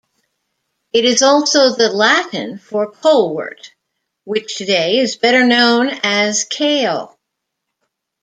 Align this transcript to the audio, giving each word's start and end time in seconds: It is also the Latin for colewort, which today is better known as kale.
It 0.93 1.05
is 1.05 1.21
also 1.21 1.75
the 1.75 1.89
Latin 1.91 2.57
for 2.57 2.91
colewort, 2.91 3.69
which 4.23 4.55
today 4.57 4.97
is 4.97 5.15
better 5.17 5.43
known 5.43 5.89
as 6.01 6.43
kale. 6.43 7.19